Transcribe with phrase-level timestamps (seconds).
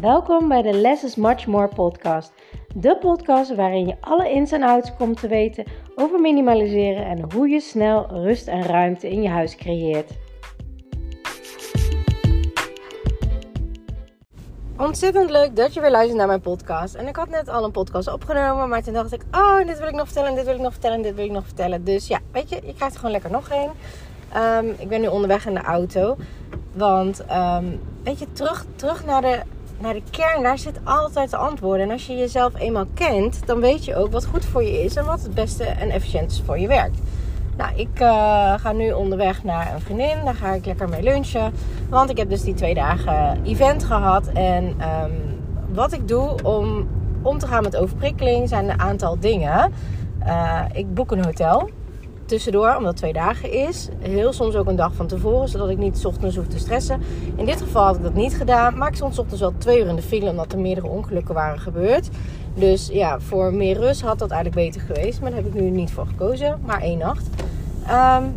[0.00, 2.32] Welkom bij de Less is Much More podcast.
[2.74, 5.64] De podcast waarin je alle ins en outs komt te weten
[5.94, 10.10] over minimaliseren en hoe je snel rust en ruimte in je huis creëert.
[14.76, 16.94] Ontzettend leuk dat je weer luistert naar mijn podcast.
[16.94, 19.88] En ik had net al een podcast opgenomen, maar toen dacht ik: Oh, dit wil
[19.88, 21.84] ik nog vertellen, dit wil ik nog vertellen, dit wil ik nog vertellen.
[21.84, 23.70] Dus ja, weet je, je krijgt er gewoon lekker nog één.
[24.36, 26.16] Um, ik ben nu onderweg in de auto.
[26.72, 29.42] Want, um, weet je, terug, terug naar de
[29.78, 31.86] naar de kern, daar zit altijd de antwoorden.
[31.86, 34.96] En als je jezelf eenmaal kent, dan weet je ook wat goed voor je is
[34.96, 36.98] en wat het beste en efficiëntste voor je werkt.
[37.56, 40.24] Nou, ik uh, ga nu onderweg naar een vriendin.
[40.24, 41.52] Daar ga ik lekker mee lunchen.
[41.88, 44.26] Want ik heb dus die twee dagen event gehad.
[44.26, 45.12] En um,
[45.68, 46.88] wat ik doe om
[47.22, 49.72] om te gaan met overprikkeling zijn een aantal dingen.
[50.26, 51.70] Uh, ik boek een hotel
[52.26, 53.88] tussendoor, omdat het twee dagen is.
[53.98, 57.00] Heel soms ook een dag van tevoren, zodat ik niet ochtends hoef te stressen.
[57.36, 59.86] In dit geval had ik dat niet gedaan, maar ik stond ochtends wel twee uur
[59.86, 62.08] in de file omdat er meerdere ongelukken waren gebeurd.
[62.54, 65.70] Dus ja, voor meer rust had dat eigenlijk beter geweest, maar daar heb ik nu
[65.70, 67.26] niet voor gekozen, maar één nacht.
[67.90, 68.34] Um,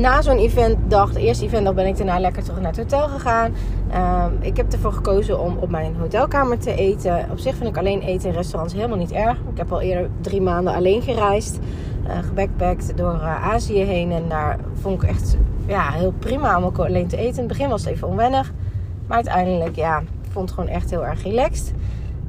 [0.00, 3.54] na zo'n eventdag, de eerste eventdag, ben ik daarna lekker terug naar het hotel gegaan.
[3.94, 7.26] Um, ik heb ervoor gekozen om op mijn hotelkamer te eten.
[7.30, 9.38] Op zich vind ik alleen eten in restaurants helemaal niet erg.
[9.52, 11.58] Ik heb al eerder drie maanden alleen gereisd.
[12.06, 14.12] Uh, gebackpackt door uh, Azië heen.
[14.12, 15.36] En daar vond ik echt
[15.66, 17.32] ja, heel prima om ook alleen te eten.
[17.32, 18.52] In het begin was het even onwennig.
[19.06, 21.74] Maar uiteindelijk, ja, vond het gewoon echt heel erg relaxed.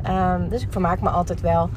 [0.09, 1.69] Um, dus ik vermaak me altijd wel.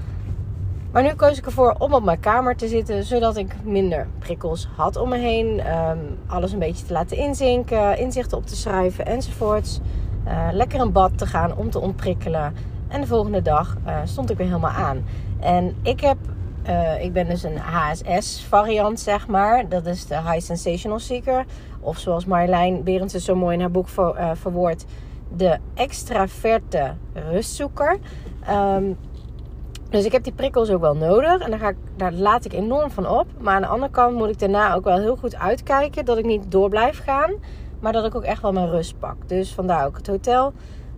[0.93, 4.69] Maar nu koos ik ervoor om op mijn kamer te zitten, zodat ik minder prikkels
[4.77, 5.61] had om me heen.
[5.79, 9.81] Um, alles een beetje te laten inzinken, inzichten op te schrijven enzovoorts.
[10.27, 12.55] Uh, lekker een bad te gaan om te ontprikkelen.
[12.89, 15.05] En de volgende dag stond ik weer helemaal aan.
[15.41, 16.17] En ik heb,
[16.69, 19.69] uh, ik ben dus een HSS variant zeg maar.
[19.69, 21.45] Dat is de High Sensational Seeker.
[21.81, 24.85] Of zoals Marjolein Berendsen zo mooi in haar boek ver, verwoordt,
[25.37, 27.99] de extraverte rustzoeker.
[28.51, 28.97] Um,
[29.91, 31.39] dus ik heb die prikkels ook wel nodig.
[31.39, 33.27] En ga ik, daar laat ik enorm van op.
[33.39, 36.05] Maar aan de andere kant moet ik daarna ook wel heel goed uitkijken.
[36.05, 37.33] Dat ik niet door blijf gaan.
[37.81, 39.29] Maar dat ik ook echt wel mijn rust pak.
[39.29, 40.53] Dus vandaar ook het hotel.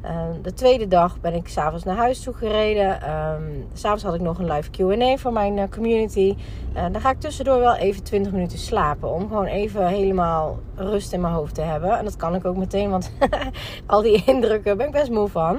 [0.04, 0.10] Uh,
[0.42, 3.10] de tweede dag ben ik s'avonds naar huis toe gereden.
[3.10, 6.36] Um, s'avonds had ik nog een live QA voor mijn uh, community.
[6.76, 9.12] Uh, dan ga ik tussendoor wel even 20 minuten slapen.
[9.12, 11.98] Om gewoon even helemaal rust in mijn hoofd te hebben.
[11.98, 13.12] En dat kan ik ook meteen, want
[13.86, 15.54] al die indrukken ben ik best moe van.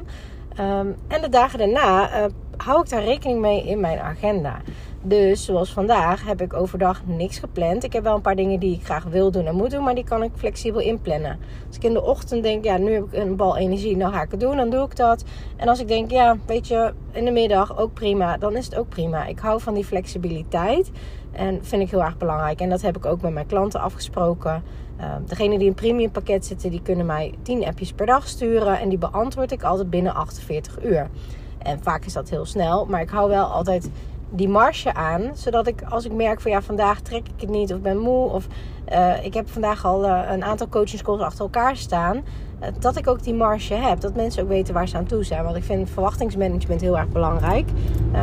[0.60, 2.10] Um, en de dagen daarna
[2.58, 4.62] hou ik daar rekening mee in mijn agenda.
[5.02, 7.84] Dus zoals vandaag heb ik overdag niks gepland.
[7.84, 9.96] Ik heb wel een paar dingen die ik graag wil doen en moet doen, maar
[9.96, 11.40] die kan ik flexibel inplannen.
[11.68, 14.22] Als ik in de ochtend denk, ja, nu heb ik een bal energie, dan ga
[14.22, 15.24] ik het doen, dan doe ik dat.
[15.56, 18.76] En als ik denk, ja, weet je, in de middag ook prima, dan is het
[18.76, 19.26] ook prima.
[19.26, 20.92] Ik hou van die flexibiliteit
[21.32, 22.60] en vind ik heel erg belangrijk.
[22.62, 24.64] En dat heb ik ook met mijn klanten afgesproken.
[25.00, 28.80] Uh, degene die in premium pakket zitten, die kunnen mij 10 appjes per dag sturen
[28.80, 31.10] en die beantwoord ik altijd binnen 48 uur.
[31.58, 32.86] En vaak is dat heel snel.
[32.86, 33.90] Maar ik hou wel altijd
[34.30, 35.22] die marge aan.
[35.34, 38.30] Zodat ik als ik merk van ja, vandaag trek ik het niet of ben moe.
[38.30, 38.48] Of
[38.92, 42.16] uh, ik heb vandaag al uh, een aantal coachingscalls achter elkaar staan.
[42.16, 44.00] Uh, dat ik ook die marge heb.
[44.00, 45.44] Dat mensen ook weten waar ze aan toe zijn.
[45.44, 47.70] Want ik vind verwachtingsmanagement heel erg belangrijk.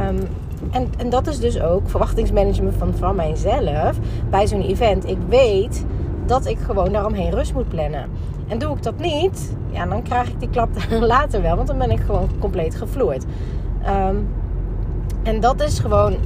[0.09, 0.29] Um,
[0.71, 3.99] en, en dat is dus ook verwachtingsmanagement van, van mijzelf.
[4.31, 5.09] Bij zo'n event.
[5.09, 5.85] Ik weet
[6.27, 8.11] dat ik gewoon daaromheen rust moet plannen.
[8.49, 10.69] En doe ik dat niet, ja, dan krijg ik die klap
[11.01, 13.25] later wel, want dan ben ik gewoon compleet gevloerd.
[13.87, 14.29] Um,
[15.27, 16.17] en dat is gewoon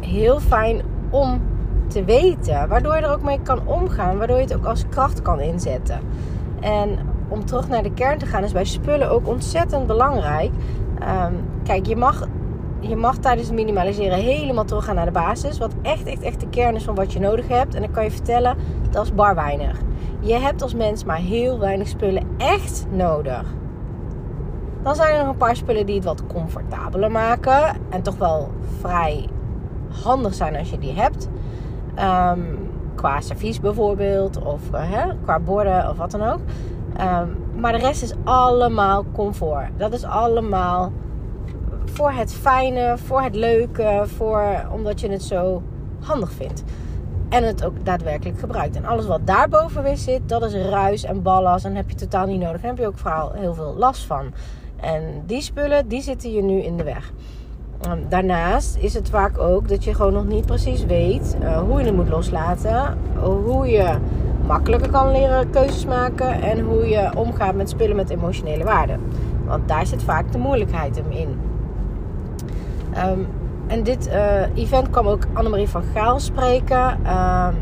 [0.00, 1.40] heel fijn om
[1.86, 5.22] te weten, waardoor je er ook mee kan omgaan, waardoor je het ook als kracht
[5.22, 6.00] kan inzetten.
[6.60, 10.50] En om terug naar de kern te gaan is bij spullen ook ontzettend belangrijk.
[11.02, 12.28] Um, kijk, je mag
[12.80, 15.58] je mag tijdens het minimaliseren helemaal teruggaan naar de basis.
[15.58, 17.74] Wat echt, echt, echt de kern is van wat je nodig hebt.
[17.74, 18.56] En dan kan je vertellen,
[18.90, 19.78] dat is bar weinig.
[20.20, 23.44] Je hebt als mens maar heel weinig spullen echt nodig.
[24.82, 27.76] Dan zijn er nog een paar spullen die het wat comfortabeler maken.
[27.88, 29.28] En toch wel vrij
[30.02, 31.28] handig zijn als je die hebt.
[31.98, 34.42] Um, qua servies bijvoorbeeld.
[34.42, 36.40] Of hè, qua borden of wat dan ook.
[37.00, 39.68] Um, maar de rest is allemaal comfort.
[39.76, 40.92] Dat is allemaal
[41.84, 45.62] voor het fijne, voor het leuke, voor, omdat je het zo
[46.00, 46.64] handig vindt.
[47.28, 48.76] En het ook daadwerkelijk gebruikt.
[48.76, 51.64] En alles wat daarboven weer zit, dat is ruis en ballast.
[51.64, 52.60] En heb je totaal niet nodig.
[52.60, 54.32] Daar heb je ook vooral heel veel last van.
[54.80, 57.12] En die spullen, die zitten je nu in de weg.
[57.80, 61.78] Ehm, daarnaast is het vaak ook dat je gewoon nog niet precies weet uh, hoe
[61.78, 62.98] je het moet loslaten.
[63.20, 63.98] Hoe je
[64.46, 66.42] makkelijker kan leren keuzes maken.
[66.42, 68.96] En hoe je omgaat met spullen met emotionele waarde.
[69.46, 71.28] Want daar zit vaak de moeilijkheid in.
[73.06, 73.26] Um,
[73.66, 76.98] en dit uh, event kwam ook Annemarie van Gaal spreken.
[77.06, 77.54] Um,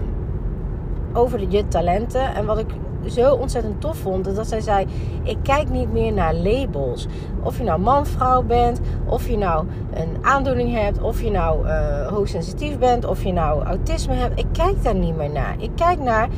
[1.13, 2.35] over de, je talenten.
[2.35, 2.71] En wat ik
[3.11, 4.87] zo ontzettend tof vond, dat zij zei:
[5.23, 7.07] Ik kijk niet meer naar labels.
[7.43, 11.67] Of je nou man, vrouw bent, of je nou een aandoening hebt, of je nou
[11.67, 14.39] uh, hoogsensitief bent, of je nou autisme hebt.
[14.39, 15.55] Ik kijk daar niet meer naar.
[15.59, 16.29] Ik kijk naar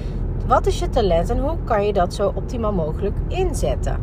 [0.46, 3.96] wat is je talent en hoe kan je dat zo optimaal mogelijk inzetten.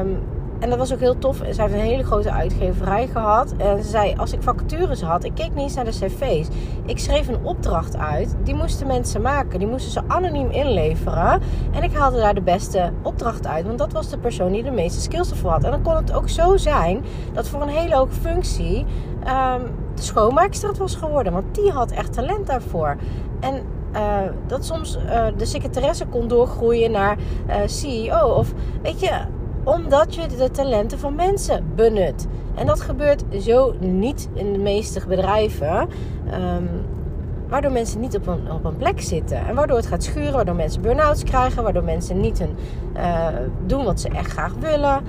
[0.00, 0.18] Um,
[0.62, 1.36] en dat was ook heel tof.
[1.36, 3.54] Zij heeft een hele grote uitgeverij gehad.
[3.56, 6.48] En ze zei, als ik vacatures had, ik keek niet eens naar de cv's.
[6.86, 8.34] Ik schreef een opdracht uit.
[8.42, 9.58] Die moesten mensen maken.
[9.58, 11.40] Die moesten ze anoniem inleveren.
[11.72, 13.66] En ik haalde daar de beste opdracht uit.
[13.66, 15.64] Want dat was de persoon die de meeste skills ervoor had.
[15.64, 20.02] En dan kon het ook zo zijn dat voor een hele hoge functie um, de
[20.02, 21.32] schoonmaakster het was geworden.
[21.32, 22.96] Want die had echt talent daarvoor.
[23.40, 23.62] En
[23.94, 27.16] uh, dat soms uh, de secretaresse kon doorgroeien naar
[27.48, 28.28] uh, CEO.
[28.28, 29.10] Of weet je,
[29.64, 32.26] omdat je de talenten van mensen benut.
[32.54, 35.88] En dat gebeurt zo niet in de meeste bedrijven.
[36.34, 36.68] Um,
[37.48, 39.46] waardoor mensen niet op een, op een plek zitten.
[39.46, 42.56] En waardoor het gaat schuren, waardoor mensen burn-outs krijgen, waardoor mensen niet hun,
[42.96, 43.26] uh,
[43.66, 45.02] doen wat ze echt graag willen.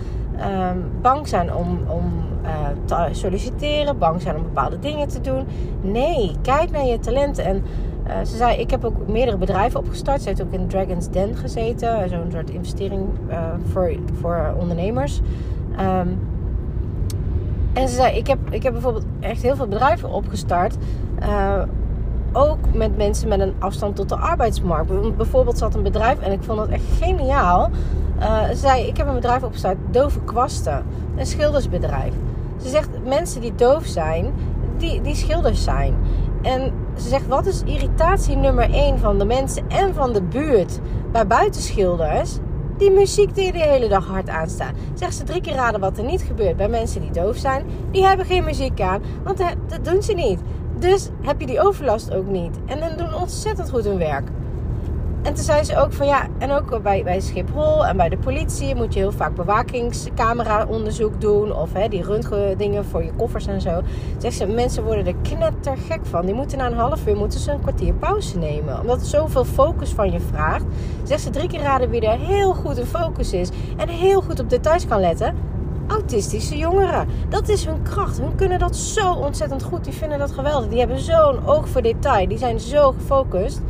[0.70, 2.14] Um, bang zijn om, om
[2.44, 2.50] uh,
[2.86, 5.46] te solliciteren, bang zijn om bepaalde dingen te doen.
[5.82, 7.46] Nee, kijk naar je talenten.
[7.46, 7.64] En
[8.08, 10.22] uh, ze zei, ik heb ook meerdere bedrijven opgestart.
[10.22, 12.10] Ze heeft ook in Dragon's Den gezeten.
[12.10, 13.38] Zo'n soort investering uh,
[13.72, 15.22] voor, voor ondernemers.
[15.72, 16.20] Um,
[17.74, 20.76] en ze zei, ik heb, ik heb bijvoorbeeld echt heel veel bedrijven opgestart.
[22.32, 25.18] Ook met mensen met een afstand tot de arbeidsmarkt.
[25.18, 27.70] Bijvoorbeeld zat een bedrijf, en ik vond dat echt geniaal.
[28.50, 30.84] ze zei, ik heb een bedrijf opgestart, Dove Kwasten.
[31.16, 32.14] Een schildersbedrijf.
[32.62, 34.34] Ze zegt, mensen die doof zijn,
[34.78, 35.96] die, die schilders zijn.
[36.44, 40.80] En ze zegt, wat is irritatie nummer 1 van de mensen en van de buurt
[41.12, 42.38] bij buitenschilders?
[42.78, 44.74] Die muziek die de hele dag hard aanstaat.
[44.94, 47.66] Zegt ze drie keer raden wat er niet gebeurt bij mensen die doof zijn.
[47.92, 50.40] Die hebben geen muziek aan, want dat doen ze niet.
[50.80, 52.58] Dus heb je die overlast ook niet.
[52.66, 54.28] En dan doen ontzettend goed hun werk.
[55.24, 58.18] En toen zei ze ook van ja, en ook bij, bij Schiphol en bij de
[58.18, 61.56] politie moet je heel vaak bewakingscamera onderzoek doen.
[61.56, 63.82] Of hè, die röntgen voor je koffers en zo.
[64.18, 66.26] Zegt ze, mensen worden er knettergek van.
[66.26, 68.80] Die moeten na een half uur moeten ze een kwartier pauze nemen.
[68.80, 70.66] Omdat het zoveel focus van je vraagt.
[71.04, 73.50] Zegt ze drie keer raden wie er heel goed in focus is.
[73.78, 75.36] En heel goed op details kan letten.
[75.88, 77.08] Autistische jongeren.
[77.30, 78.18] Dat is hun kracht.
[78.18, 79.84] Hun kunnen dat zo ontzettend goed.
[79.84, 80.70] Die vinden dat geweldig.
[80.70, 82.28] Die hebben zo'n oog voor detail.
[82.28, 83.62] Die zijn zo gefocust.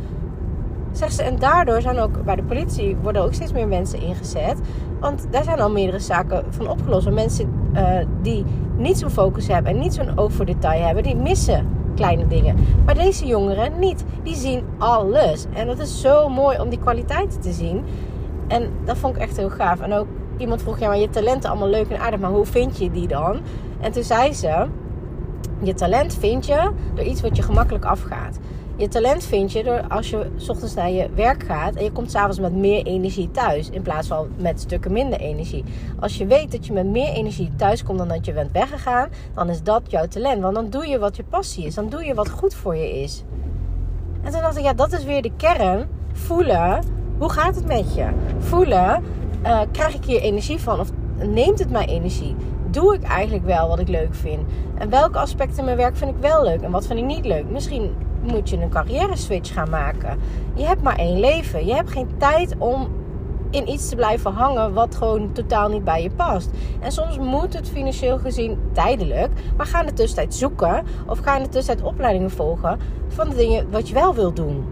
[0.94, 4.58] Zegt ze, en daardoor zijn ook bij de politie worden ook steeds meer mensen ingezet.
[5.00, 7.10] Want daar zijn al meerdere zaken van opgelost.
[7.10, 8.44] mensen uh, die
[8.76, 12.56] niet zo'n focus hebben en niet zo'n oog voor detail hebben, die missen kleine dingen.
[12.84, 14.04] Maar deze jongeren niet.
[14.22, 15.46] Die zien alles.
[15.52, 17.84] En dat is zo mooi om die kwaliteiten te zien.
[18.48, 19.80] En dat vond ik echt heel gaaf.
[19.80, 20.06] En ook
[20.36, 23.08] iemand vroeg, ja, maar je talenten allemaal leuk en aardig, maar hoe vind je die
[23.08, 23.40] dan?
[23.80, 24.66] En toen zei ze,
[25.62, 28.38] je talent vind je door iets wat je gemakkelijk afgaat.
[28.76, 31.92] Je talent vind je door als je s ochtends naar je werk gaat en je
[31.92, 33.70] komt s'avonds met meer energie thuis.
[33.70, 35.64] In plaats van met stukken minder energie.
[36.00, 39.08] Als je weet dat je met meer energie thuis komt dan dat je bent weggegaan,
[39.34, 40.42] dan is dat jouw talent.
[40.42, 41.74] Want dan doe je wat je passie is.
[41.74, 43.24] Dan doe je wat goed voor je is.
[44.22, 45.88] En toen dacht ik, ja, dat is weer de kern.
[46.12, 46.82] Voelen,
[47.18, 48.08] hoe gaat het met je?
[48.38, 49.04] Voelen,
[49.42, 50.80] uh, krijg ik hier energie van?
[50.80, 52.36] Of neemt het mij energie?
[52.70, 54.42] Doe ik eigenlijk wel wat ik leuk vind?
[54.78, 56.60] En welke aspecten in mijn werk vind ik wel leuk?
[56.60, 57.50] En wat vind ik niet leuk?
[57.50, 57.94] Misschien
[58.26, 60.18] moet je een carrière switch gaan maken.
[60.54, 61.66] Je hebt maar één leven.
[61.66, 62.88] Je hebt geen tijd om
[63.50, 66.50] in iets te blijven hangen wat gewoon totaal niet bij je past.
[66.80, 71.36] En soms moet het financieel gezien tijdelijk, maar ga in de tussentijd zoeken of ga
[71.36, 74.64] in de tussentijd opleidingen volgen van de dingen wat je wel wilt doen.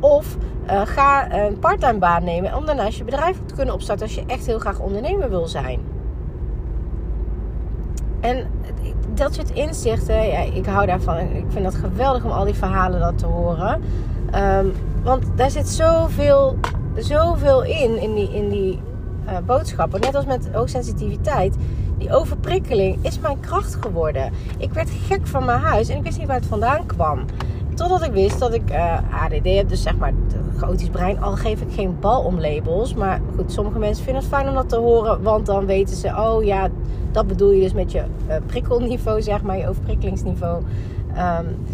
[0.00, 0.36] Of
[0.66, 4.24] uh, ga een parttime baan nemen om daarnaast je bedrijf te kunnen opstarten als je
[4.26, 5.93] echt heel graag ondernemer wil zijn.
[8.24, 8.46] En
[9.14, 11.18] dat soort inzichten, ja, ik hou daarvan.
[11.18, 13.82] Ik vind dat geweldig om al die verhalen dat te horen.
[14.34, 16.56] Um, want daar zit zoveel,
[16.96, 18.80] zoveel in, in die, in die
[19.26, 20.00] uh, boodschappen.
[20.00, 21.56] Net als met hoogsensitiviteit.
[21.98, 24.32] Die overprikkeling is mijn kracht geworden.
[24.58, 27.24] Ik werd gek van mijn huis en ik wist niet waar het vandaan kwam.
[27.74, 30.12] Totdat ik wist dat ik eh, ADD heb, dus zeg maar
[30.56, 31.22] chaotisch brein.
[31.22, 32.94] Al geef ik geen bal om labels.
[32.94, 35.22] Maar goed, sommige mensen vinden het fijn om dat te horen.
[35.22, 36.68] Want dan weten ze, oh ja,
[37.14, 40.64] dat bedoel je dus met je uh, prikkelniveau, zeg maar, je overprikkelingsniveau.
[41.16, 41.66] Um,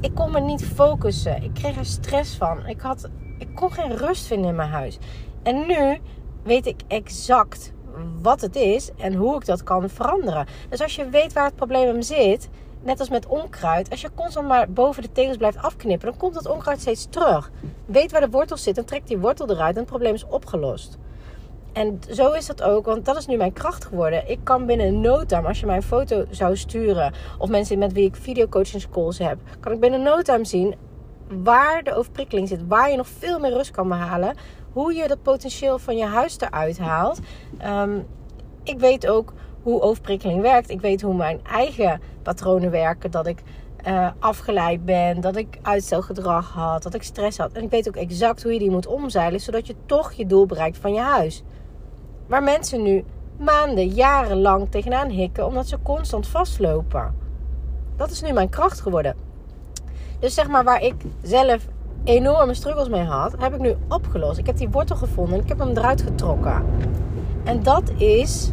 [0.00, 1.42] ik kon me niet focussen.
[1.42, 2.66] Ik kreeg er stress van.
[2.66, 4.98] Ik, had, ik kon geen rust vinden in mijn huis.
[5.42, 5.98] En nu
[6.42, 7.72] weet ik exact
[8.22, 10.46] wat het is en hoe ik dat kan veranderen.
[10.68, 12.48] Dus als je weet waar het probleem zit,
[12.82, 16.34] net als met onkruid, als je constant maar boven de tegels blijft afknippen, dan komt
[16.34, 17.50] dat onkruid steeds terug.
[17.86, 20.98] Weet waar de wortel zit en trek die wortel eruit en het probleem is opgelost.
[21.72, 24.30] En zo is dat ook, want dat is nu mijn kracht geworden.
[24.30, 27.92] Ik kan binnen no time, als je mij een foto zou sturen, of mensen met
[27.92, 30.74] wie ik videocoachingscalls heb, kan ik binnen no time zien
[31.28, 34.34] waar de overprikkeling zit, waar je nog veel meer rust kan behalen,
[34.72, 37.20] hoe je dat potentieel van je huis eruit haalt.
[37.58, 37.98] Ehm,
[38.62, 39.32] ik weet ook
[39.62, 40.70] hoe overprikkeling werkt.
[40.70, 43.10] Ik weet hoe mijn eigen patronen werken.
[43.10, 43.42] Dat ik
[43.86, 47.52] uh, afgeleid ben, dat ik uitstelgedrag had, dat ik stress had.
[47.52, 50.46] En ik weet ook exact hoe je die moet omzeilen, zodat je toch je doel
[50.46, 51.42] bereikt van je huis.
[52.28, 53.04] Waar mensen nu
[53.36, 57.14] maanden, jarenlang tegenaan hikken omdat ze constant vastlopen.
[57.96, 59.14] Dat is nu mijn kracht geworden.
[60.18, 61.66] Dus zeg maar waar ik zelf
[62.04, 64.38] enorme struggles mee had, heb ik nu opgelost.
[64.38, 66.64] Ik heb die wortel gevonden en ik heb hem eruit getrokken.
[67.44, 68.52] En dat is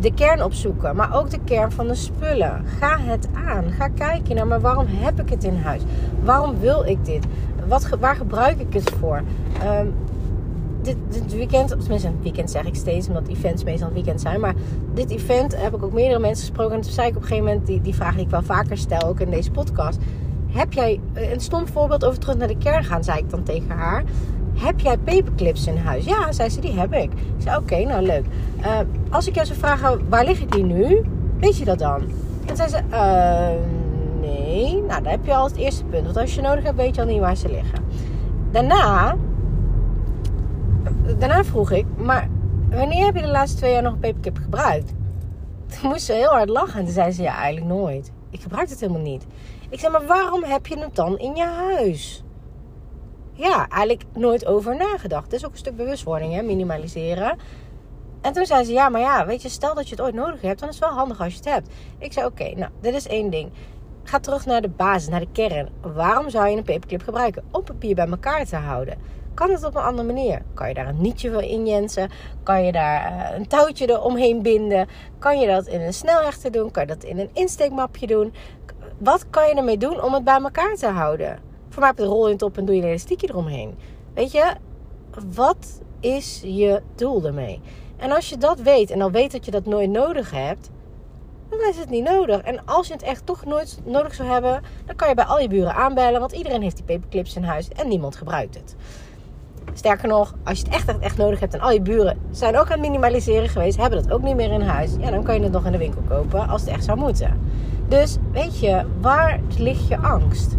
[0.00, 2.64] de kern opzoeken, maar ook de kern van de spullen.
[2.78, 3.70] Ga het aan.
[3.70, 5.82] Ga kijken naar, maar waarom heb ik het in huis?
[6.22, 7.26] Waarom wil ik dit?
[7.66, 9.22] Wat, waar gebruik ik het voor?
[9.64, 9.94] Um,
[10.88, 14.40] dit, dit weekend, of tenminste weekend zeg ik steeds, omdat events meestal een weekend zijn.
[14.40, 14.54] Maar
[14.94, 16.74] dit event heb ik ook meerdere mensen gesproken.
[16.74, 18.78] En toen zei ik op een gegeven moment die, die vraag die ik wel vaker
[18.78, 19.98] stel, ook in deze podcast.
[20.48, 23.70] Heb jij een stom voorbeeld over terug naar de kern gaan, zei ik dan tegen
[23.70, 24.04] haar.
[24.54, 26.04] Heb jij paperclips in huis?
[26.04, 27.12] Ja, zei ze, die heb ik.
[27.12, 28.24] Ik zei, oké, nou leuk.
[28.60, 28.78] Uh,
[29.10, 31.04] als ik jou zou vragen, waar liggen die nu?
[31.40, 32.02] Weet je dat dan?
[32.46, 33.48] En zei ze, uh,
[34.20, 34.72] nee.
[34.72, 36.04] Nou, dan heb je al het eerste punt.
[36.04, 37.78] Want als je nodig hebt, weet je al niet waar ze liggen.
[38.50, 39.16] Daarna,
[41.44, 42.28] vroeg ik, maar
[42.70, 44.94] wanneer heb je de laatste twee jaar nog een paperclip gebruikt?
[45.66, 46.78] Toen moest ze heel hard lachen.
[46.78, 48.12] En toen zei ze, ja, eigenlijk nooit.
[48.30, 49.26] Ik gebruik het helemaal niet.
[49.68, 52.24] Ik zei, maar waarom heb je het dan in je huis?
[53.32, 55.24] Ja, eigenlijk nooit over nagedacht.
[55.24, 56.42] Het is ook een stuk bewustwording, hè?
[56.42, 57.38] minimaliseren.
[58.20, 60.40] En toen zei ze, ja, maar ja, weet je, stel dat je het ooit nodig
[60.40, 61.68] hebt, dan is het wel handig als je het hebt.
[61.98, 63.50] Ik zei, oké, nou, dit is één ding.
[64.02, 65.68] Ga terug naar de basis, naar de kern.
[65.80, 67.44] Waarom zou je een paperclip gebruiken?
[67.50, 68.98] Om papier bij elkaar te houden.
[69.38, 70.42] Kan het op een andere manier?
[70.54, 72.10] Kan je daar een nietje voor injensen?
[72.42, 74.88] Kan je daar uh, een touwtje eromheen binden?
[75.18, 76.70] Kan je dat in een snelrechter doen?
[76.70, 78.32] Kan je dat in een insteekmapje doen?
[78.98, 81.38] Wat kan je ermee doen om het bij elkaar te houden?
[81.68, 83.78] Voor mij heb je de rol in het op en doe je een elastiekje eromheen.
[84.14, 84.52] Weet je,
[85.34, 87.60] wat is je doel ermee?
[87.96, 90.70] En als je dat weet en dan weet dat je dat nooit nodig hebt,
[91.48, 92.40] dan is het niet nodig.
[92.40, 95.40] En als je het echt toch nooit nodig zou hebben, dan kan je bij al
[95.40, 98.76] je buren aanbellen, want iedereen heeft die paperclips in huis en niemand gebruikt het.
[99.72, 102.64] Sterker nog, als je het echt, echt, nodig hebt en al je buren zijn ook
[102.64, 105.42] aan het minimaliseren geweest, hebben dat ook niet meer in huis, ja, dan kan je
[105.42, 107.40] het nog in de winkel kopen als het echt zou moeten.
[107.88, 110.54] Dus weet je, waar ligt je angst?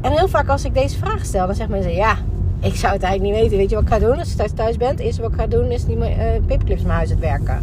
[0.00, 2.16] En heel vaak als ik deze vraag stel, dan zegt mensen ja,
[2.60, 3.58] ik zou het eigenlijk niet weten.
[3.58, 4.98] Weet je wat ik ga doen als ik thuis, thuis ben?
[4.98, 6.06] Is wat ik ga doen is die uh,
[6.46, 7.58] paperclips in mijn huis het werken.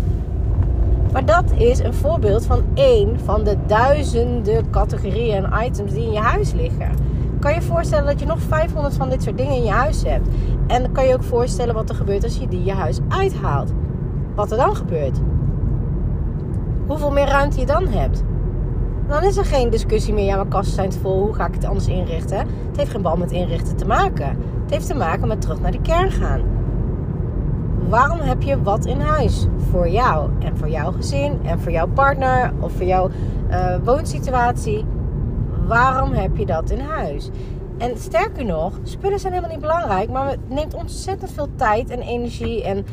[1.11, 6.11] Maar dat is een voorbeeld van één van de duizenden categorieën en items die in
[6.11, 6.91] je huis liggen.
[7.41, 10.27] Kan je voorstellen dat je nog 500 van dit soort dingen in je huis hebt?
[10.67, 13.73] En kan je ook voorstellen wat er gebeurt als je die je huis uithaalt.
[14.35, 15.19] Wat er dan gebeurt.
[16.87, 18.23] Hoeveel meer ruimte je dan hebt.
[19.07, 20.25] Dan is er geen discussie meer.
[20.25, 21.23] Ja, mijn kasten zijn vol.
[21.23, 22.37] Hoe ga ik het anders inrichten?
[22.37, 24.27] Het heeft geen bal met inrichten te maken.
[24.61, 26.41] Het heeft te maken met terug naar de kern gaan.
[27.89, 29.47] Waarom heb je wat in huis?
[29.71, 33.09] Voor jou en voor jouw gezin en voor jouw partner of voor jouw
[33.49, 34.85] uh, woonsituatie.
[35.67, 37.29] Waarom heb je dat in huis?
[37.77, 42.01] En sterker nog, spullen zijn helemaal niet belangrijk, maar het neemt ontzettend veel tijd en
[42.01, 42.85] energie en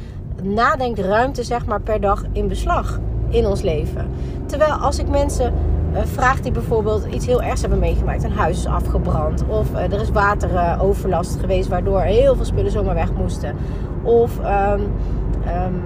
[0.42, 4.08] nadenkruimte zeg maar per dag in beslag in ons leven.
[4.46, 5.52] Terwijl als ik mensen
[5.92, 8.24] uh, vraag die bijvoorbeeld iets heel ergs hebben meegemaakt.
[8.24, 9.44] Een huis is afgebrand.
[9.48, 13.56] Of uh, er is wateroverlast geweest waardoor heel veel spullen zomaar weg moesten.
[14.02, 14.80] Of um,
[15.64, 15.82] um,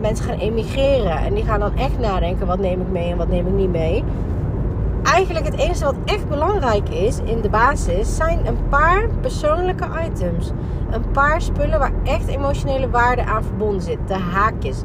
[0.00, 3.28] mensen gaan emigreren en die gaan dan echt nadenken wat neem ik mee en wat
[3.28, 4.04] neem ik niet mee.
[5.04, 10.50] Eigenlijk het enige wat echt belangrijk is in de basis zijn een paar persoonlijke items.
[10.90, 13.98] Een paar spullen waar echt emotionele waarde aan verbonden zit.
[14.06, 14.82] De haakjes,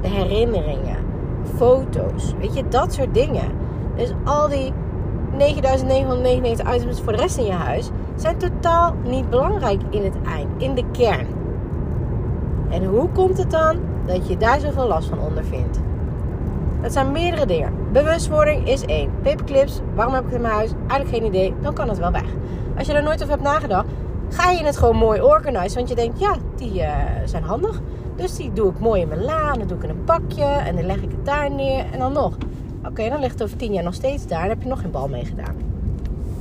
[0.00, 0.96] de herinneringen,
[1.56, 3.50] foto's, weet je, dat soort dingen.
[3.96, 4.72] Dus al die
[5.36, 10.48] 9999 items voor de rest in je huis zijn totaal niet belangrijk in het eind,
[10.56, 11.26] in de kern.
[12.68, 15.80] En hoe komt het dan dat je daar zoveel last van ondervindt?
[16.82, 17.72] Dat zijn meerdere dingen.
[17.92, 19.10] Bewustwording is één.
[19.22, 20.70] Paperclips, waarom heb ik het in mijn huis?
[20.88, 22.24] Eigenlijk geen idee, dan kan het wel weg.
[22.78, 23.86] Als je er nooit over hebt nagedacht,
[24.28, 25.74] ga je het gewoon mooi organiseren.
[25.74, 27.80] Want je denkt, ja, die uh, zijn handig.
[28.16, 30.76] Dus die doe ik mooi in mijn la, dan doe ik in een pakje en
[30.76, 31.84] dan leg ik het daar neer.
[31.92, 32.36] En dan nog.
[32.86, 34.40] Oké, dan ligt het over tien jaar nog steeds daar.
[34.40, 35.54] Dan heb je nog geen bal mee gedaan.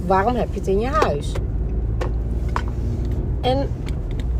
[0.05, 1.33] Waarom heb je het in je huis?
[3.41, 3.69] En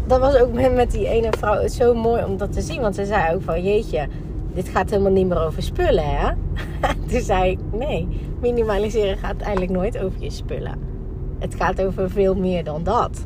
[0.07, 2.81] dat was ook met die ene vrouw zo mooi om dat te zien.
[2.81, 4.07] Want ze zei ook van, jeetje,
[4.53, 6.31] dit gaat helemaal niet meer over spullen, hè?
[7.09, 8.07] Toen zei ik, nee,
[8.41, 10.79] minimaliseren gaat eigenlijk nooit over je spullen.
[11.39, 13.25] Het gaat over veel meer dan dat.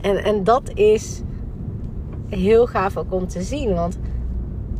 [0.00, 1.22] En, en dat is
[2.28, 3.74] heel gaaf ook om te zien.
[3.74, 3.98] Want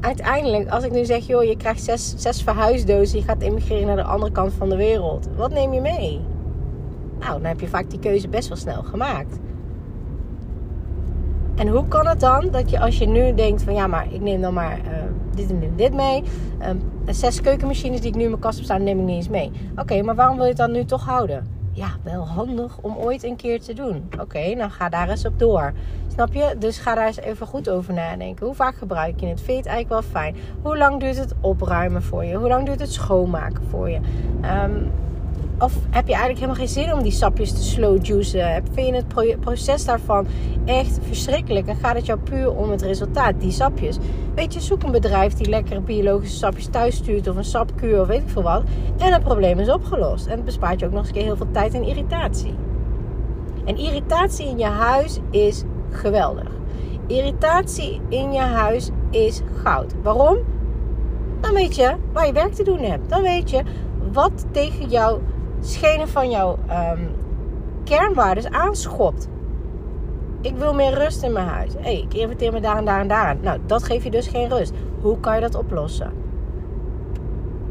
[0.01, 3.97] uiteindelijk, als ik nu zeg, joh, je krijgt zes, zes verhuisdozen, je gaat emigreren naar
[3.97, 5.29] de andere kant van de wereld.
[5.37, 6.21] Wat neem je mee?
[7.19, 9.39] Nou, dan heb je vaak die keuze best wel snel gemaakt.
[11.59, 14.21] En hoe kan het dan dat je als je nu denkt van ja, maar ik
[14.21, 14.85] neem dan maar uh,
[15.35, 16.23] dit en dit, mee.
[16.69, 19.29] Um, zes keukenmachines die ik nu in mijn kast heb staan, neem ik niet eens
[19.29, 19.51] mee.
[19.77, 21.47] Oké, maar waarom wil je het dan nu toch houden?
[21.73, 24.09] Ja, wel handig om ooit een keer te doen.
[24.21, 25.73] Oké, dan ga daar eens op door.
[26.13, 26.55] Snap je?
[26.59, 28.47] Dus ga daar eens even goed over nadenken.
[28.47, 29.41] Hoe vaak gebruik je het?
[29.41, 30.37] Vind je het eigenlijk wel fijn?
[30.63, 32.35] Hoe lang duurt het opruimen voor je?
[32.35, 34.01] Hoe lang duurt het schoonmaken voor je?
[34.65, 34.91] Um,
[35.59, 38.63] of heb je eigenlijk helemaal geen zin om die sapjes te slow juicen?
[38.73, 40.27] Vind je het proces daarvan
[40.65, 41.67] echt verschrikkelijk?
[41.67, 43.99] En gaat het jou puur om het resultaat, die sapjes?
[44.35, 47.29] Weet je, zoek een bedrijf die lekkere biologische sapjes thuis stuurt.
[47.29, 48.63] Of een sapkuur of weet ik veel wat.
[48.99, 50.27] En het probleem is opgelost.
[50.27, 52.55] En het bespaart je ook nog eens heel veel tijd en irritatie.
[53.65, 56.49] En irritatie in je huis is geweldig.
[57.07, 59.95] Irritatie in je huis is goud.
[60.03, 60.39] Waarom?
[61.41, 63.09] Dan weet je waar je werk te doen hebt.
[63.09, 63.63] Dan weet je
[64.13, 65.21] wat tegen jou
[65.61, 67.11] schenen van jouw um,
[67.85, 69.29] kernwaarden aanschopt.
[70.41, 71.73] Ik wil meer rust in mijn huis.
[71.79, 74.49] Hey, ik irriteer me daar en daar en daar Nou, dat geeft je dus geen
[74.49, 74.73] rust.
[75.01, 76.13] Hoe kan je dat oplossen?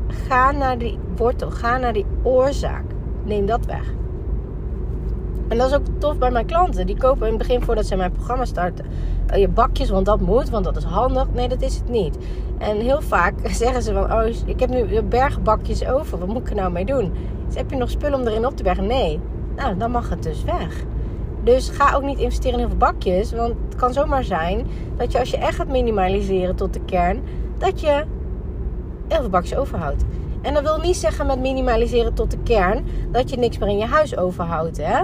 [0.08, 1.51] Ga naar die wortel.
[1.51, 2.84] Ga naar die oorzaak.
[3.24, 3.94] Neem dat weg.
[5.48, 6.86] En dat is ook tof bij mijn klanten.
[6.86, 8.86] Die kopen in het begin voordat ze mijn programma starten.
[9.27, 11.27] Eh, je bakjes, want dat moet, want dat is handig.
[11.34, 12.17] Nee, dat is het niet.
[12.58, 16.20] En heel vaak zeggen ze van, oh, ik heb nu bergbakjes over.
[16.20, 17.13] Wat moet ik er nou mee doen?
[17.47, 18.87] Dus heb je nog spullen om erin op te bergen?
[18.87, 19.19] Nee.
[19.55, 20.83] Nou, dan mag het dus weg.
[21.43, 23.31] Dus ga ook niet investeren in heel veel bakjes.
[23.31, 24.65] Want het kan zomaar zijn
[24.97, 27.23] dat je als je echt gaat minimaliseren tot de kern,
[27.57, 28.05] dat je
[29.07, 30.03] heel veel bakjes overhoudt.
[30.41, 33.77] En dat wil niet zeggen met minimaliseren tot de kern dat je niks meer in
[33.77, 34.77] je huis overhoudt.
[34.77, 35.03] Hè?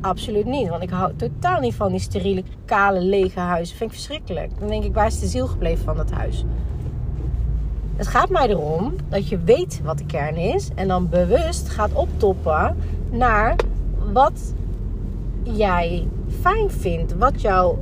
[0.00, 0.68] Absoluut niet.
[0.68, 3.76] Want ik hou totaal niet van die steriele, kale, lege huizen.
[3.76, 4.58] Vind ik verschrikkelijk.
[4.58, 6.44] Dan denk ik, waar is de ziel gebleven van dat huis?
[8.00, 10.68] Het gaat mij erom dat je weet wat de kern is.
[10.74, 12.76] En dan bewust gaat optoppen
[13.10, 13.56] naar
[14.12, 14.54] wat
[15.42, 16.08] jij
[16.40, 17.16] fijn vindt.
[17.16, 17.76] Wat, jou,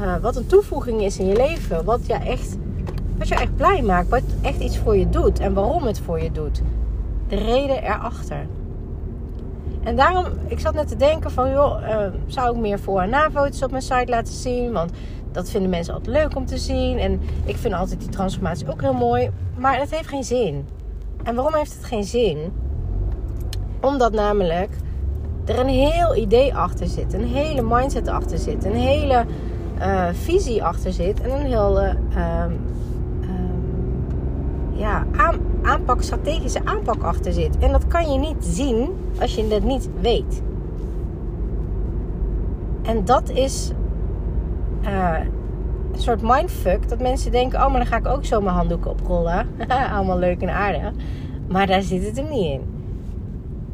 [0.00, 1.84] uh, wat een toevoeging is in je leven.
[1.84, 2.56] Wat, jou echt,
[3.18, 4.08] wat jou echt blij maakt.
[4.08, 5.38] Wat echt iets voor je doet.
[5.38, 6.62] En waarom het voor je doet.
[7.28, 8.46] De reden erachter.
[9.82, 13.10] En daarom, ik zat net te denken van, joh, uh, zou ik meer voor- en
[13.10, 14.72] na-foto's op mijn site laten zien?
[14.72, 14.90] Want
[15.32, 16.98] dat vinden mensen altijd leuk om te zien.
[16.98, 19.30] En ik vind altijd die transformatie ook heel mooi.
[19.58, 20.66] Maar het heeft geen zin.
[21.22, 22.52] En waarom heeft het geen zin?
[23.80, 24.70] Omdat namelijk
[25.44, 27.12] er een heel idee achter zit.
[27.12, 28.64] Een hele mindset achter zit.
[28.64, 29.24] Een hele
[29.78, 31.20] uh, visie achter zit.
[31.20, 32.44] En een hele uh,
[34.80, 35.06] ja,
[35.62, 37.58] aanpak, strategische aanpak achter zit.
[37.58, 38.90] En dat kan je niet zien
[39.20, 40.42] als je het niet weet.
[42.82, 43.70] En dat is
[44.82, 45.18] uh,
[45.92, 46.88] een soort mindfuck.
[46.88, 49.46] Dat mensen denken, oh, maar dan ga ik ook zo mijn handdoeken oprollen.
[49.94, 50.90] Allemaal leuk en aardig.
[51.48, 52.62] Maar daar zit het hem niet in.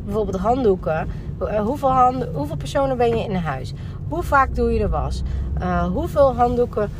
[0.04, 1.08] Bijvoorbeeld handdoeken.
[1.42, 3.72] Uh, hoeveel, handen, hoeveel personen ben je in huis?
[4.08, 5.22] Hoe vaak doe je de was?
[5.60, 6.90] Uh, hoeveel handdoeken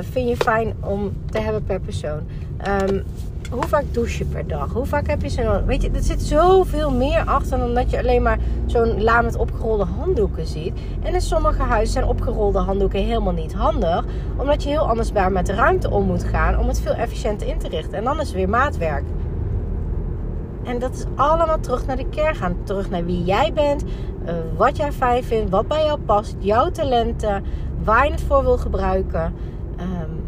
[0.00, 2.20] vind je fijn om te hebben per persoon?
[2.90, 3.04] Um,
[3.50, 4.72] hoe vaak douche je per dag?
[4.72, 5.64] Hoe vaak heb je zo'n...
[5.66, 9.36] Weet je, er zit zoveel meer achter dan dat je alleen maar zo'n la met
[9.36, 10.78] opgerolde handdoeken ziet.
[11.02, 14.04] En in sommige huizen zijn opgerolde handdoeken helemaal niet handig.
[14.36, 17.58] Omdat je heel anders met de ruimte om moet gaan om het veel efficiënter in
[17.58, 17.98] te richten.
[17.98, 19.04] En dan is weer maatwerk.
[20.64, 22.56] En dat is allemaal terug naar de kern gaan.
[22.64, 23.84] Terug naar wie jij bent,
[24.24, 27.44] uh, wat jij fijn vindt, wat bij jou past, jouw talenten,
[27.84, 29.34] waar je het voor wil gebruiken.
[29.80, 30.22] Um,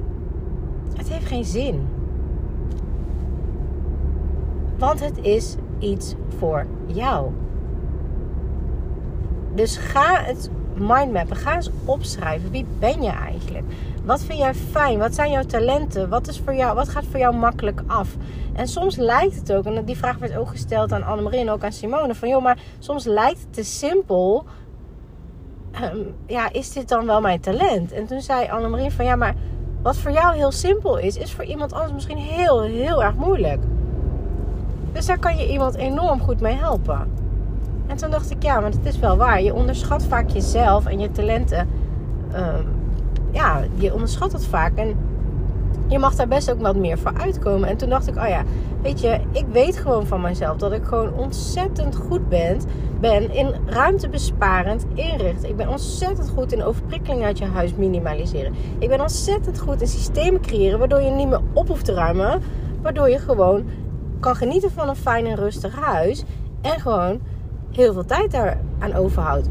[0.97, 1.92] het heeft geen zin.
[4.83, 7.31] Want het is iets voor jou.
[9.55, 11.37] Dus ga het mindmappen.
[11.37, 12.51] Ga eens opschrijven.
[12.51, 13.65] Wie ben je eigenlijk?
[14.05, 14.99] Wat vind jij fijn?
[14.99, 16.09] Wat zijn jouw talenten?
[16.09, 18.17] Wat, is voor jou, wat gaat voor jou makkelijk af?
[18.53, 21.65] En soms lijkt het ook, en die vraag werd ook gesteld aan Annemarie en ook
[21.65, 24.45] aan Simone: van joh, maar soms lijkt het te simpel.
[25.73, 27.93] Ehm, ja, is dit dan wel mijn talent?
[27.93, 29.35] En toen zei Annemarie van ja, maar
[29.83, 33.63] wat voor jou heel simpel is, is voor iemand anders misschien heel, heel erg moeilijk.
[34.93, 37.09] Dus daar kan je iemand enorm goed mee helpen.
[37.87, 39.43] En toen dacht ik, ja, maar het is wel waar.
[39.43, 41.69] Je onderschat vaak jezelf en je talenten.
[42.33, 42.65] Ehm,
[43.31, 44.77] ja, je onderschat het vaak.
[44.77, 44.97] En
[45.89, 47.69] je mag daar best ook wat meer voor uitkomen.
[47.69, 48.43] En toen dacht ik, oh ja,
[48.83, 52.61] weet je, ik weet gewoon van mezelf dat ik gewoon ontzettend goed ben,
[53.01, 55.49] ben in ruimtebesparend inrichten.
[55.49, 58.55] Ik ben ontzettend goed in overprikkeling uit je huis minimaliseren.
[58.79, 62.43] Ik ben ontzettend goed in systemen creëren waardoor je niet meer op hoeft te ruimen.
[62.83, 63.65] Waardoor je gewoon
[64.23, 66.23] kan genieten van een fijn en rustig huis.
[66.61, 67.21] En gewoon
[67.73, 69.49] heel veel tijd daar aan overhoudt.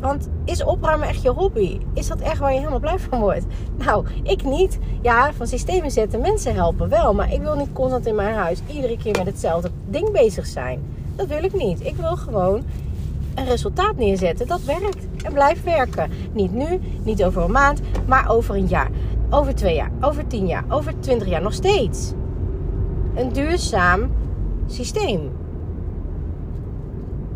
[0.00, 1.78] Want is opruimen echt je hobby?
[1.92, 3.44] Is dat echt waar je helemaal blij van wordt?
[3.84, 4.78] Nou, ik niet.
[5.02, 7.14] Ja, van systemen zetten, mensen helpen wel.
[7.14, 10.82] Maar ik wil niet constant in mijn huis iedere keer met hetzelfde ding bezig zijn.
[11.16, 11.86] Dat wil ik niet.
[11.86, 12.62] Ik wil gewoon
[13.34, 16.10] een resultaat neerzetten dat werkt en blijft werken.
[16.32, 18.90] Niet nu, niet over een maand, maar over een jaar.
[19.30, 22.12] Over twee jaar, over tien jaar, over twintig jaar nog steeds.
[23.14, 24.10] Een duurzaam
[24.66, 25.30] systeem.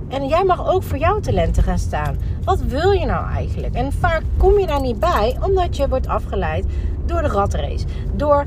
[0.08, 2.16] En jij mag ook voor jouw talenten gaan staan.
[2.44, 3.74] Wat wil je nou eigenlijk?
[3.74, 6.66] En vaak kom je daar niet bij omdat je wordt afgeleid
[7.06, 7.86] door de ratrace.
[8.14, 8.46] Door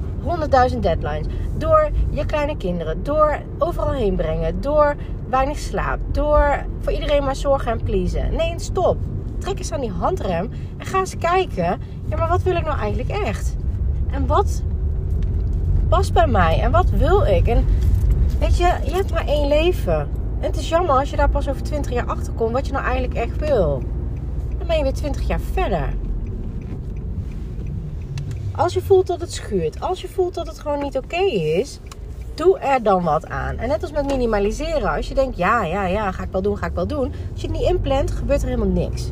[0.72, 1.28] 100.000 deadlines.
[1.58, 3.04] Door je kleine kinderen.
[3.04, 4.62] Door overal heen brengen.
[4.62, 4.96] Door
[5.30, 6.00] weinig slaap.
[6.12, 8.36] Door voor iedereen maar zorgen en pleasen.
[8.36, 8.98] Nee, stop.
[9.38, 11.82] Trek eens aan die handrem en ga eens kijken.
[12.06, 13.56] Ja, maar wat wil ik nou eigenlijk echt?
[14.12, 14.64] En wat
[15.92, 16.60] past bij mij?
[16.60, 17.48] En wat wil ik?
[17.48, 17.66] En
[18.40, 20.00] weet je, je hebt maar één leven.
[20.40, 22.72] En het is jammer als je daar pas over 20 jaar achter komt wat je
[22.72, 23.84] nou eigenlijk echt wil.
[24.58, 25.94] Dan ben je weer 20 jaar verder.
[28.56, 31.24] Als je voelt dat het schuurt, als je voelt dat het gewoon niet oké
[31.60, 31.80] is,
[32.36, 33.58] doe er dan wat aan.
[33.58, 36.58] En net als met minimaliseren, als je denkt, ja, ja, ja, ga ik wel doen,
[36.58, 37.14] ga ik wel doen.
[37.32, 39.12] Als je het niet inplant, gebeurt er helemaal niks.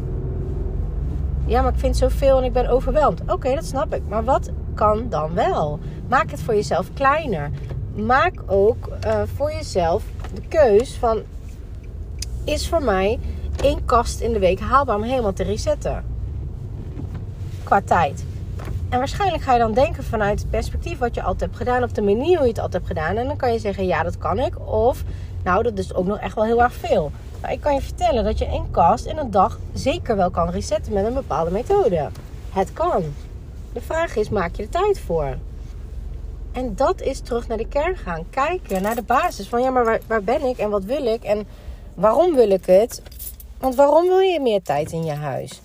[1.50, 3.32] Ja, maar ik vind zoveel en ik ben overweldigd.
[3.32, 4.02] Oké, dat snap ik.
[4.08, 5.80] Maar wat kan dan wel?
[6.08, 7.50] Maak het voor jezelf kleiner.
[7.96, 11.22] Maak ook uh, voor jezelf de keus van...
[12.44, 13.20] Is voor mij
[13.64, 16.04] één kast in de week haalbaar om helemaal te resetten?
[17.64, 18.26] Qua tijd.
[18.90, 21.94] En waarschijnlijk ga je dan denken vanuit het perspectief wat je altijd hebt gedaan, op
[21.94, 23.16] de manier hoe je het altijd hebt gedaan.
[23.16, 24.68] En dan kan je zeggen, ja, dat kan ik.
[24.68, 25.04] Of,
[25.44, 27.12] nou, dat is ook nog echt wel heel erg veel.
[27.42, 30.50] Maar ik kan je vertellen dat je één kast in een dag zeker wel kan
[30.50, 32.10] resetten met een bepaalde methode.
[32.50, 33.04] Het kan.
[33.74, 35.38] De vraag is, maak je er tijd voor?
[36.52, 38.30] En dat is terug naar de kern gaan.
[38.30, 41.24] Kijken naar de basis van, ja, maar waar, waar ben ik en wat wil ik
[41.24, 41.48] en
[41.94, 43.02] waarom wil ik het?
[43.60, 45.62] Want waarom wil je meer tijd in je huis?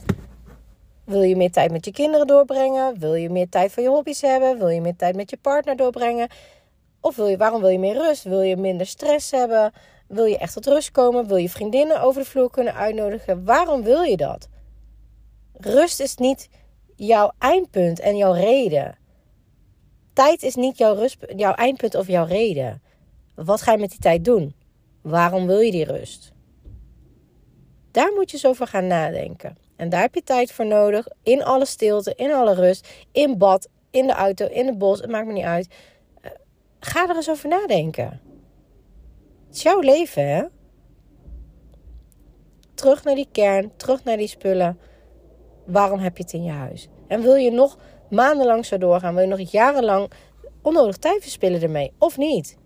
[1.05, 2.99] Wil je meer tijd met je kinderen doorbrengen?
[2.99, 4.59] Wil je meer tijd voor je hobby's hebben?
[4.59, 6.29] Wil je meer tijd met je partner doorbrengen?
[7.01, 8.23] Of wil je, waarom wil je meer rust?
[8.23, 9.73] Wil je minder stress hebben?
[10.07, 11.27] Wil je echt tot rust komen?
[11.27, 13.45] Wil je vriendinnen over de vloer kunnen uitnodigen?
[13.45, 14.49] Waarom wil je dat?
[15.53, 16.49] Rust is niet
[16.97, 18.99] jouw eindpunt en jouw reden.
[20.13, 22.83] Tijd is niet jouw, rust, jouw eindpunt of jouw reden.
[23.35, 24.55] Wat ga je met die tijd doen?
[25.03, 26.33] Waarom wil je die rust?
[27.91, 29.57] Daar moet je zo over gaan nadenken.
[29.77, 31.07] En daar heb je tijd voor nodig.
[31.23, 32.89] In alle stilte, in alle rust.
[33.13, 35.01] In bad, in de auto, in het bos.
[35.01, 35.69] Het maakt me niet uit.
[36.21, 36.31] Eh,
[36.81, 38.21] ga er eens over nadenken.
[39.55, 40.45] Het is jouw leven, hè?
[42.75, 44.79] Terug naar die kern, terug naar die spullen.
[45.67, 46.89] Waarom heb je het in je huis?
[47.09, 47.79] En wil je nog
[48.11, 49.15] maandenlang zo doorgaan?
[49.15, 50.11] Wil je nog jarenlang
[50.63, 51.93] onnodig tijd verspillen ermee?
[51.99, 52.59] Of niet?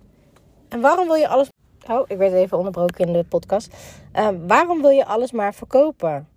[0.69, 1.49] En waarom wil je alles.
[1.91, 3.77] Oh, ik werd even onderbroken in de podcast.
[4.15, 6.29] Uh, waarom wil je alles maar verkopen?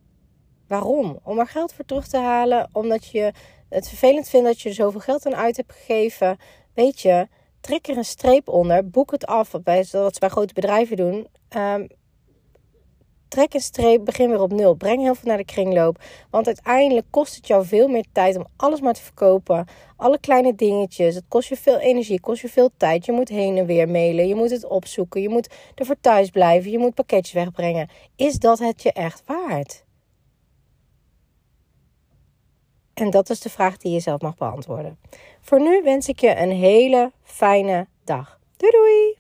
[0.68, 1.20] Waarom?
[1.24, 2.70] Om er geld voor terug te halen.
[2.72, 3.34] Omdat je
[3.70, 6.38] het vervelend vindt dat je er zoveel geld aan uit hebt gegeven.
[6.74, 7.28] Weet je,
[7.62, 8.90] trek er een streep onder.
[8.90, 9.50] Boek het af.
[9.50, 11.28] Ze bij grote bedrijven doen.
[11.58, 11.88] Um,
[13.28, 14.74] trek een streep, begin weer op nul.
[14.74, 16.04] Breng heel veel naar de kringloop.
[16.30, 19.66] Want uiteindelijk kost het jou veel meer tijd om alles maar te verkopen.
[19.98, 21.16] Alle kleine dingetjes.
[21.16, 23.06] Het kost je veel energie, kost je veel tijd.
[23.06, 24.28] Je moet heen en weer mailen.
[24.28, 25.22] Je moet het opzoeken.
[25.22, 26.72] Je moet ervoor thuis blijven.
[26.72, 27.90] Je moet pakketjes wegbrengen.
[28.16, 29.84] Is dat het je echt waard?
[33.02, 34.98] En dat is de vraag die je zelf mag beantwoorden.
[35.40, 38.40] Voor nu wens ik je een hele fijne dag.
[38.58, 39.18] Doei doei!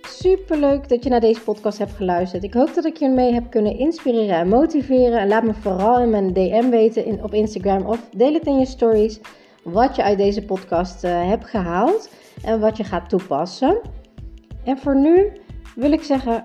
[0.00, 2.44] Super leuk dat je naar deze podcast hebt geluisterd.
[2.44, 5.18] Ik hoop dat ik je mee heb kunnen inspireren en motiveren.
[5.18, 8.58] En laat me vooral in mijn DM weten in, op Instagram of deel het in
[8.58, 9.20] je stories
[9.62, 12.10] wat je uit deze podcast uh, hebt gehaald
[12.44, 13.80] en wat je gaat toepassen.
[14.64, 15.32] En voor nu
[15.74, 16.44] wil ik zeggen: